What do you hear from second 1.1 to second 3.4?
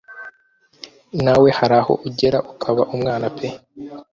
nawe haraho ugera ukaba umwana